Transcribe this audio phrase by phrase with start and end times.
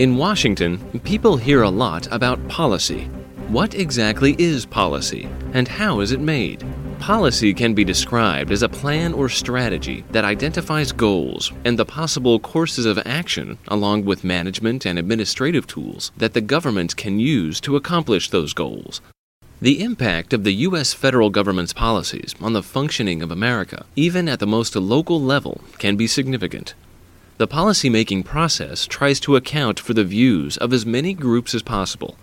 [0.00, 3.02] In Washington, people hear a lot about policy.
[3.48, 6.64] What exactly is policy, and how is it made?
[6.98, 12.38] Policy can be described as a plan or strategy that identifies goals and the possible
[12.40, 17.76] courses of action, along with management and administrative tools that the government can use to
[17.76, 19.02] accomplish those goals.
[19.60, 20.94] The impact of the U.S.
[20.94, 25.96] federal government's policies on the functioning of America, even at the most local level, can
[25.96, 26.72] be significant.
[27.40, 32.18] The policymaking process tries to account for the views of as many groups as possible.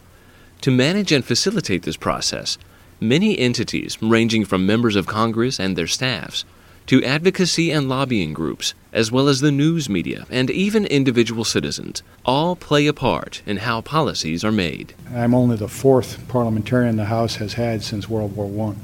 [0.62, 2.60] To manage and facilitate this process,
[3.00, 6.46] many entities, ranging from members of Congress and their staffs,
[6.86, 12.04] to advocacy and lobbying groups, as well as the news media and even individual citizens,
[12.24, 14.94] all play a part in how policies are made.
[15.12, 18.76] I'm only the fourth parliamentarian the House has had since World War I.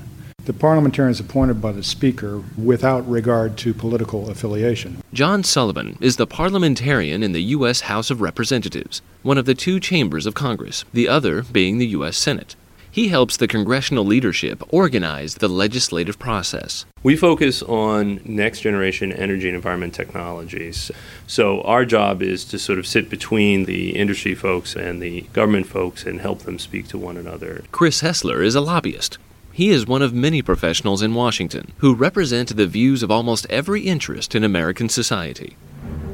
[0.46, 5.02] The parliamentarian is appointed by the Speaker without regard to political affiliation.
[5.14, 7.82] John Sullivan is the parliamentarian in the U.S.
[7.82, 12.18] House of Representatives, one of the two chambers of Congress, the other being the U.S.
[12.18, 12.58] Senate.
[12.92, 16.86] He helps the congressional leadership organize the legislative process.
[17.04, 20.92] We focus on next generation energy and environment technologies.
[21.26, 25.68] So, our job is to sort of sit between the industry folks and the government
[25.68, 27.64] folks and help them speak to one another.
[27.72, 29.18] Chris Hessler is a lobbyist.
[29.56, 33.82] He is one of many professionals in Washington who represent the views of almost every
[33.82, 35.56] interest in American society.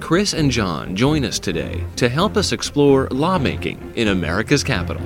[0.02, 5.02] Chris and John join us today to help us explore lawmaking in America's capital.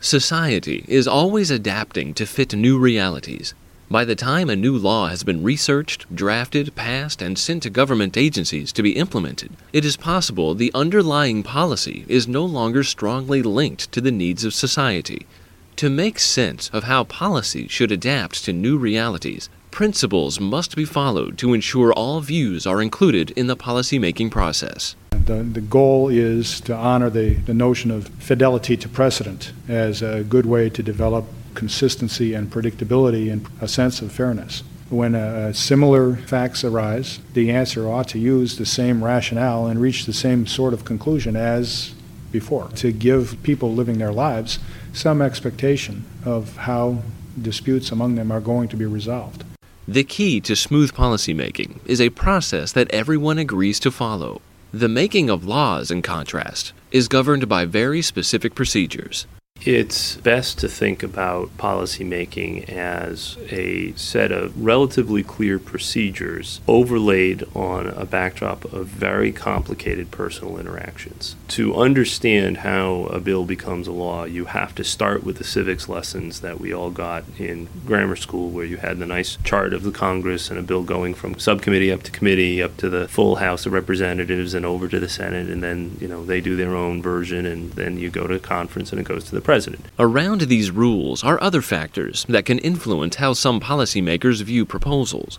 [0.00, 3.54] Society is always adapting to fit new realities.
[3.88, 8.16] By the time a new law has been researched, drafted, passed, and sent to government
[8.16, 13.92] agencies to be implemented, it is possible the underlying policy is no longer strongly linked
[13.92, 15.24] to the needs of society.
[15.76, 21.38] To make sense of how policy should adapt to new realities, principles must be followed
[21.38, 24.96] to ensure all views are included in the policymaking process.
[25.12, 30.24] The, the goal is to honor the, the notion of fidelity to precedent as a
[30.24, 34.62] good way to develop consistency and predictability and a sense of fairness.
[34.88, 40.06] When uh, similar facts arise, the answer ought to use the same rationale and reach
[40.06, 41.92] the same sort of conclusion as
[42.30, 44.58] before, to give people living their lives
[44.92, 47.02] some expectation of how
[47.40, 49.44] disputes among them are going to be resolved.
[49.88, 54.40] The key to smooth policymaking is a process that everyone agrees to follow.
[54.72, 59.26] The making of laws, in contrast, is governed by very specific procedures.
[59.66, 67.88] It's best to think about policymaking as a set of relatively clear procedures overlaid on
[67.88, 71.34] a backdrop of very complicated personal interactions.
[71.48, 75.88] To understand how a bill becomes a law, you have to start with the civics
[75.88, 79.82] lessons that we all got in grammar school, where you had the nice chart of
[79.82, 83.36] the Congress and a bill going from subcommittee up to committee up to the full
[83.36, 86.76] House of Representatives and over to the Senate, and then you know they do their
[86.76, 89.55] own version, and then you go to conference and it goes to the president.
[89.98, 95.38] Around these rules are other factors that can influence how some policymakers view proposals.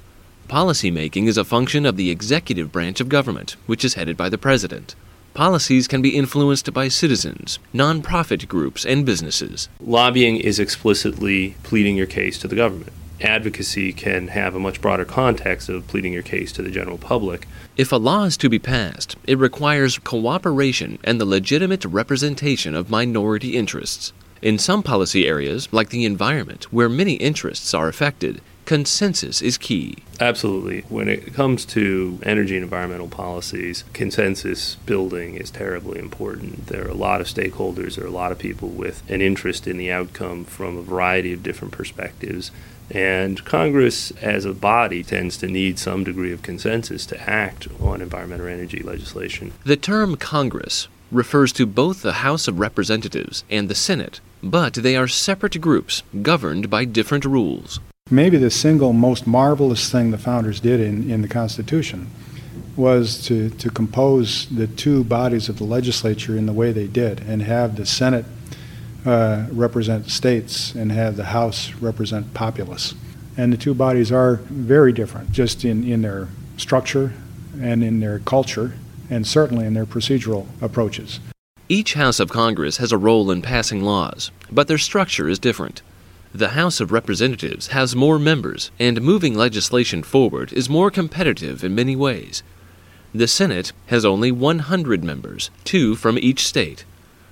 [0.49, 4.37] Policymaking is a function of the executive branch of government, which is headed by the
[4.37, 4.95] president.
[5.33, 9.69] Policies can be influenced by citizens, nonprofit groups, and businesses.
[9.79, 12.93] Lobbying is explicitly pleading your case to the government.
[13.21, 17.47] Advocacy can have a much broader context of pleading your case to the general public.
[17.75, 22.91] If a law is to be passed, it requires cooperation and the legitimate representation of
[22.91, 24.13] minority interests.
[24.41, 29.95] In some policy areas, like the environment, where many interests are affected, consensus is key.
[30.19, 30.81] Absolutely.
[30.89, 36.67] When it comes to energy and environmental policies, consensus building is terribly important.
[36.67, 39.67] There are a lot of stakeholders, there are a lot of people with an interest
[39.67, 42.51] in the outcome from a variety of different perspectives.
[42.89, 48.01] And Congress, as a body, tends to need some degree of consensus to act on
[48.01, 49.51] environmental energy legislation.
[49.65, 54.95] The term Congress refers to both the House of Representatives and the Senate, but they
[54.95, 57.79] are separate groups governed by different rules.
[58.09, 62.09] Maybe the single most marvelous thing the founders did in, in the Constitution
[62.77, 67.19] was to, to compose the two bodies of the legislature in the way they did
[67.21, 68.25] and have the Senate
[69.07, 72.93] uh, represent states and have the House represent populace.
[73.37, 76.27] And the two bodies are very different, just in, in their
[76.57, 77.13] structure
[77.61, 78.73] and in their culture,
[79.09, 81.21] and certainly in their procedural approaches.
[81.69, 85.81] Each House of Congress has a role in passing laws, but their structure is different.
[86.33, 91.73] The House of Representatives has more members, and moving legislation forward is more competitive in
[91.73, 92.43] many ways.
[93.13, 96.83] The Senate has only 100 members, two from each state.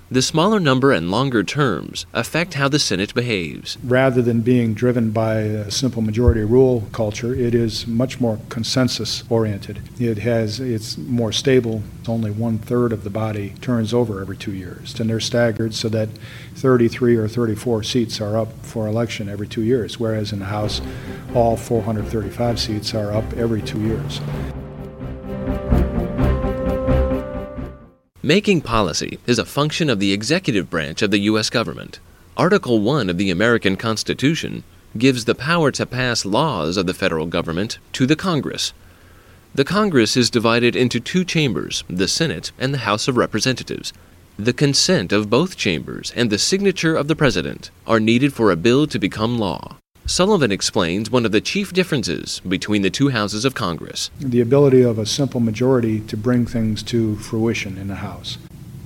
[0.08, 3.76] The smaller number and longer terms affect how the Senate behaves.
[3.82, 9.24] Rather than being driven by a simple majority rule culture, it is much more consensus
[9.28, 9.80] oriented.
[9.98, 11.82] It has it's more stable.
[12.06, 15.88] Only one third of the body turns over every two years, and they're staggered so
[15.88, 16.08] that
[16.54, 20.80] 33 or 34 seats are up for election every two years, whereas in the House,
[21.34, 24.20] all 435 seats are up every two years.
[28.26, 31.48] Making policy is a function of the executive branch of the U.S.
[31.48, 32.00] government.
[32.36, 34.64] Article 1 of the American Constitution
[34.98, 38.72] gives the power to pass laws of the federal government to the Congress.
[39.54, 43.92] The Congress is divided into two chambers, the Senate and the House of Representatives.
[44.36, 48.56] The consent of both chambers and the signature of the President are needed for a
[48.56, 49.76] bill to become law.
[50.08, 54.80] Sullivan explains one of the chief differences between the two houses of Congress the ability
[54.82, 58.38] of a simple majority to bring things to fruition in the House.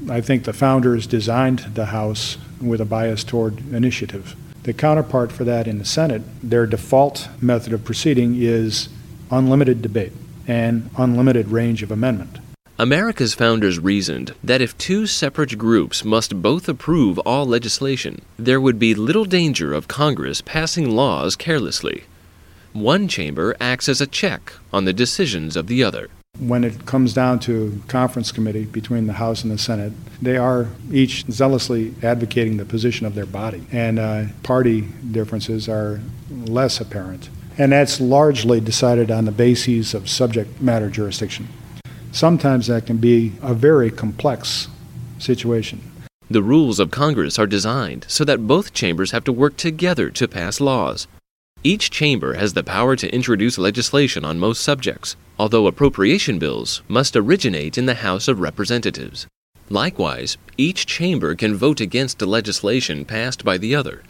[0.09, 4.35] I think the founders designed the House with a bias toward initiative.
[4.63, 8.89] The counterpart for that in the Senate, their default method of proceeding is
[9.31, 10.13] unlimited debate
[10.49, 12.39] and unlimited range of amendment.
[12.81, 18.79] America's founders reasoned that if two separate groups must both approve all legislation, there would
[18.79, 22.05] be little danger of Congress passing laws carelessly.
[22.73, 26.09] One chamber acts as a check on the decisions of the other.
[26.39, 29.93] When it comes down to conference committee between the House and the Senate,
[30.23, 36.01] they are each zealously advocating the position of their body, and uh, party differences are
[36.31, 37.29] less apparent.
[37.59, 41.47] And that's largely decided on the bases of subject matter jurisdiction
[42.13, 44.69] sometimes that can be a very complex
[45.19, 45.81] situation.
[46.31, 50.29] The rules of Congress are designed so that both chambers have to work together to
[50.29, 51.09] pass laws.
[51.63, 57.17] Each chamber has the power to introduce legislation on most subjects, although appropriation bills must
[57.17, 59.27] originate in the House of Representatives.
[59.69, 64.03] Likewise, each chamber can vote against legislation passed by the other.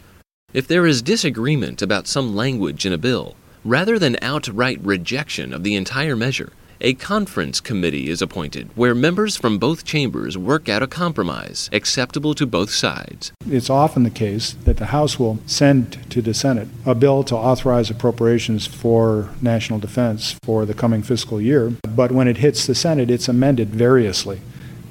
[0.53, 5.63] If there is disagreement about some language in a bill, rather than outright rejection of
[5.63, 6.51] the entire measure,
[6.81, 12.33] a conference committee is appointed where members from both chambers work out a compromise acceptable
[12.33, 13.31] to both sides.
[13.47, 17.35] It's often the case that the House will send to the Senate a bill to
[17.35, 22.75] authorize appropriations for national defense for the coming fiscal year, but when it hits the
[22.75, 24.41] Senate, it's amended variously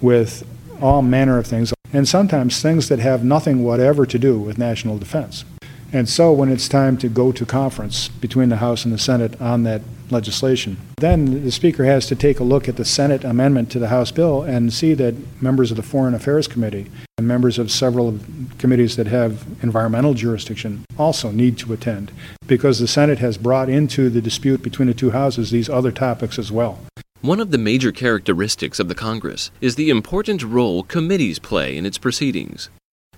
[0.00, 0.46] with
[0.80, 4.98] all manner of things, and sometimes things that have nothing whatever to do with national
[4.98, 5.44] defense.
[5.92, 9.40] And so when it's time to go to conference between the House and the Senate
[9.40, 13.70] on that legislation, then the Speaker has to take a look at the Senate amendment
[13.72, 17.58] to the House bill and see that members of the Foreign Affairs Committee and members
[17.58, 18.18] of several
[18.58, 22.12] committees that have environmental jurisdiction also need to attend
[22.46, 26.38] because the Senate has brought into the dispute between the two houses these other topics
[26.38, 26.78] as well.
[27.20, 31.84] One of the major characteristics of the Congress is the important role committees play in
[31.84, 32.70] its proceedings.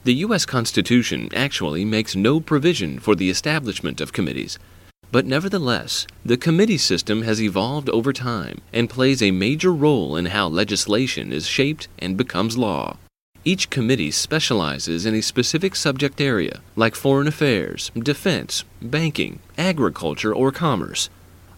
[0.04, 0.44] The U.S.
[0.44, 4.58] Constitution actually makes no provision for the establishment of committees,
[5.12, 10.26] but nevertheless, the committee system has evolved over time and plays a major role in
[10.26, 12.96] how legislation is shaped and becomes law.
[13.44, 20.50] Each committee specializes in a specific subject area, like foreign affairs, defense, banking, agriculture, or
[20.50, 21.10] commerce.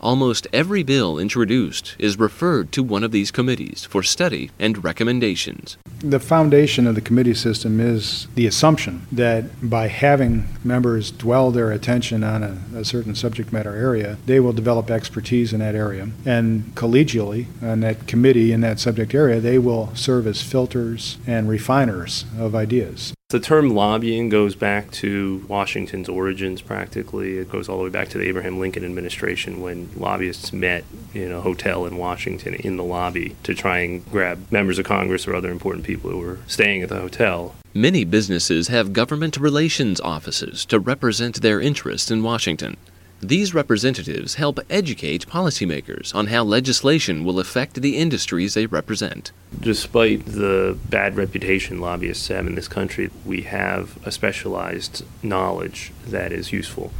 [0.04, 5.78] Almost every bill introduced is referred to one of these committees for study and recommendations.
[6.00, 11.72] The foundation of the committee system is the assumption that by having members dwell their
[11.72, 16.10] attention on a, a certain subject matter area, they will develop expertise in that area.
[16.26, 21.49] And collegially, on that committee in that subject area, they will serve as filters and
[21.49, 23.14] refiners of ideas.
[23.35, 27.38] The term lobbying goes back to Washington's origins practically.
[27.38, 31.33] It goes all the way back to the Abraham Lincoln administration when lobbyists met in
[31.33, 35.35] a hotel in Washington in the lobby to try and grab members of Congress or
[35.35, 37.57] other important people who were staying at the hotel.
[37.75, 42.76] Many businesses have government relations offices to represent their interests in Washington.
[43.26, 49.33] These representatives help educate policymakers on how legislation will affect the industries they represent.
[49.59, 56.33] Despite the bad reputation lobbyists have in this country, we have a specialized knowledge that
[56.33, 56.93] is useful.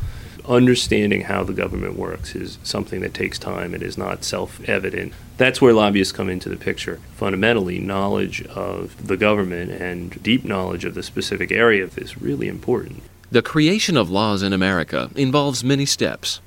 [0.47, 3.75] Understanding how the government works is something that takes time.
[3.75, 5.13] It is not self evident.
[5.37, 7.01] That's where lobbyists come into the picture.
[7.17, 13.03] Fundamentally, knowledge of the government and deep knowledge of the specific area is really important.
[13.35, 16.41] The creation of laws in America involves many steps.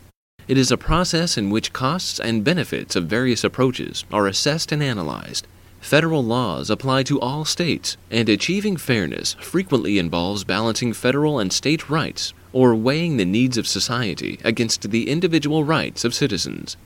[0.48, 4.82] It is a process in which costs and benefits of various approaches are assessed and
[4.82, 5.48] analyzed.
[5.82, 11.89] Federal laws apply to all states, and achieving fairness frequently involves balancing federal and state
[11.89, 16.77] rights or weighing the needs of society against the individual rights of citizens.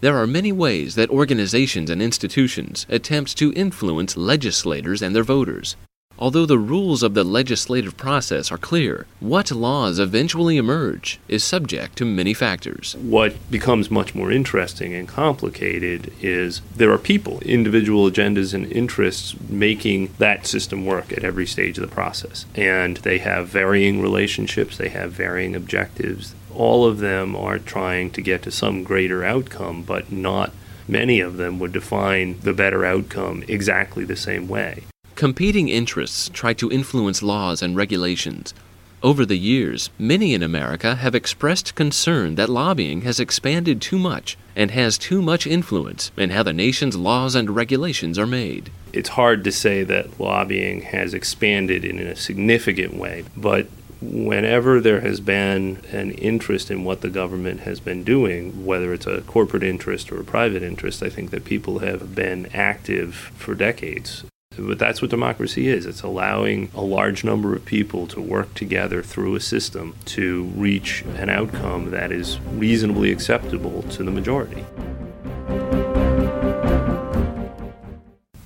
[0.00, 5.76] There are many ways that organizations and institutions attempt to influence legislators and their voters.
[6.20, 11.96] Although the rules of the legislative process are clear, what laws eventually emerge is subject
[11.98, 12.96] to many factors.
[12.96, 19.36] What becomes much more interesting and complicated is there are people, individual agendas and interests
[19.48, 22.46] making that system work at every stage of the process.
[22.56, 26.34] And they have varying relationships, they have varying objectives.
[26.52, 30.52] All of them are trying to get to some greater outcome, but not
[30.88, 34.82] many of them would define the better outcome exactly the same way.
[35.18, 38.54] Competing interests try to influence laws and regulations.
[39.02, 44.38] Over the years, many in America have expressed concern that lobbying has expanded too much
[44.54, 48.70] and has too much influence in how the nation's laws and regulations are made.
[48.92, 53.66] It's hard to say that lobbying has expanded in a significant way, but
[54.00, 59.08] whenever there has been an interest in what the government has been doing, whether it's
[59.08, 63.56] a corporate interest or a private interest, I think that people have been active for
[63.56, 64.22] decades.
[64.58, 65.86] But that's what democracy is.
[65.86, 71.02] It's allowing a large number of people to work together through a system to reach
[71.16, 74.64] an outcome that is reasonably acceptable to the majority.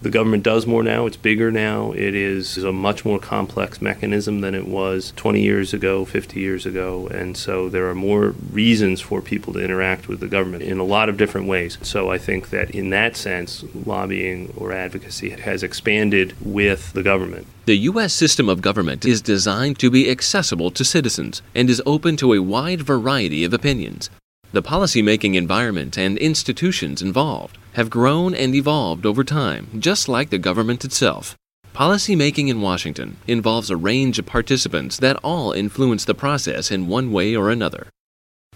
[0.02, 1.06] The government does more now.
[1.06, 1.92] It's bigger now.
[1.92, 6.66] It is a much more complex mechanism than it was 20 years ago, 50 years
[6.66, 7.06] ago.
[7.06, 10.84] And so there are more reasons for people to interact with the government in a
[10.84, 11.78] lot of different ways.
[11.82, 17.46] So I think that in that sense, lobbying or advocacy has expanded with the government.
[17.66, 18.12] The U.S.
[18.12, 22.42] system of government is designed to be accessible to citizens and is open to a
[22.42, 24.10] wide variety of opinions.
[24.50, 30.38] The policymaking environment and institutions involved have grown and evolved over time, just like the
[30.38, 31.36] government itself.
[31.74, 37.12] Policymaking in Washington involves a range of participants that all influence the process in one
[37.12, 37.88] way or another.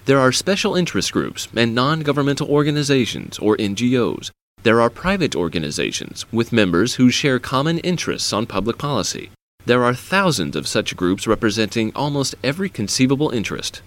[0.05, 4.31] There are special interest groups and non governmental organizations, or NGOs.
[4.63, 9.31] There are private organizations with members who share common interests on public policy.
[9.65, 13.81] There are thousands of such groups representing almost every conceivable interest.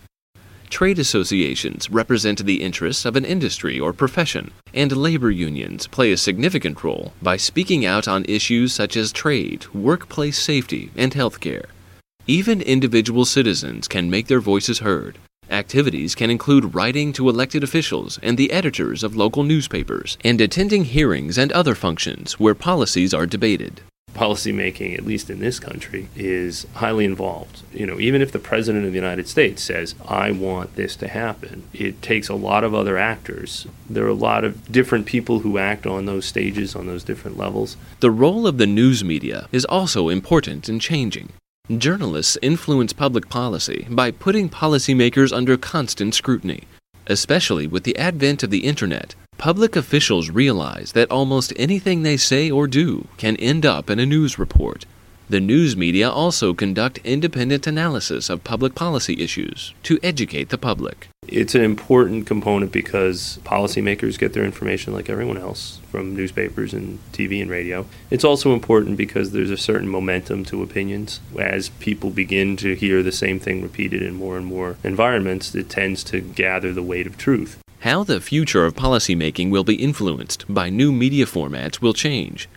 [0.69, 6.17] Trade associations represent the interests of an industry or profession, and labor unions play a
[6.17, 11.65] significant role by speaking out on issues such as trade, workplace safety, and healthcare.
[12.27, 15.17] Even individual citizens can make their voices heard.
[15.49, 20.85] Activities can include writing to elected officials and the editors of local newspapers, and attending
[20.85, 23.81] hearings and other functions where policies are debated
[24.19, 27.63] policymaking, at least in this country, is highly involved.
[27.73, 31.07] You know, even if the president of the United States says, I want this to
[31.07, 33.65] happen, it takes a lot of other actors.
[33.89, 37.37] There are a lot of different people who act on those stages, on those different
[37.37, 37.77] levels.
[38.01, 41.29] The role of the news media is also important and changing.
[41.77, 46.63] Journalists influence public policy by putting policymakers under constant scrutiny.
[47.07, 52.51] Especially with the advent of the Internet, public officials realize that almost anything they say
[52.51, 54.85] or do can end up in a news report.
[55.29, 61.07] The news media also conduct independent analysis of public policy issues to educate the public.
[61.25, 66.99] It's an important component because policymakers get their information like everyone else from newspapers and
[67.13, 67.85] TV and radio.
[68.09, 71.21] It's also important because there's a certain momentum to opinions.
[71.37, 75.69] As people begin to hear the same thing repeated in more and more environments, it
[75.69, 77.59] tends to gather the weight of truth.
[77.83, 82.49] How the future of policymaking will be influenced by new media formats will change.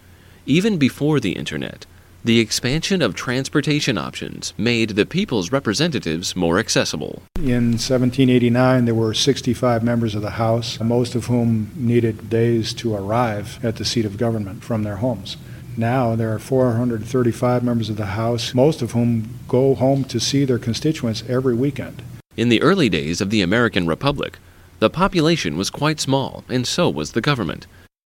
[0.47, 1.87] Even before the Internet,
[2.25, 7.23] the expansion of transportation options made the people's representatives more accessible.
[7.37, 12.93] In 1789, there were 65 members of the House, most of whom needed days to
[12.93, 15.37] arrive at the seat of government from their homes.
[15.77, 20.45] Now there are 435 members of the House, most of whom go home to see
[20.45, 22.03] their constituents every weekend.
[22.37, 24.39] In the early days of the American Republic,
[24.83, 27.69] the population was quite small, and so was the government.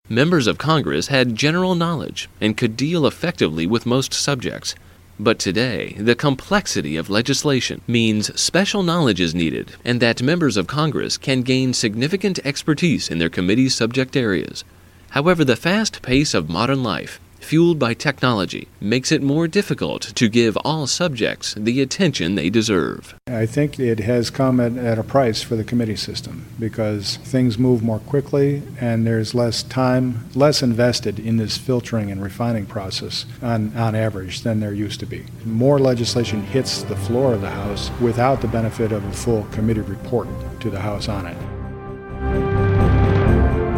[0.08, 4.74] Members of Congress had general knowledge and could deal effectively with most subjects.
[5.20, 10.68] But today, the complexity of legislation means special knowledge is needed and that members of
[10.68, 14.64] Congress can gain significant expertise in their committee's subject areas.
[15.10, 17.20] However, the fast pace of modern life
[17.52, 23.14] fueled by technology, makes it more difficult to give all subjects the attention they deserve.
[23.28, 27.58] I think it has come at, at, a price for the committee system because things
[27.58, 33.26] move more quickly and there's less time, less invested in this filtering and refining process
[33.42, 35.26] on, on average than there used to be.
[35.44, 39.82] More legislation hits the floor of the House without the benefit of a full committee
[39.82, 40.30] report
[40.62, 41.51] to the House on it.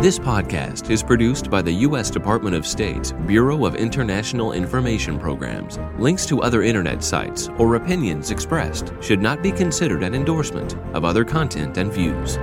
[0.04, 2.10] This podcast is produced by the U.S.
[2.10, 5.80] Department of State's Bureau of International Information Programs.
[5.98, 11.06] Links to other internet sites or opinions expressed should not be considered an endorsement of
[11.06, 12.38] other content and views.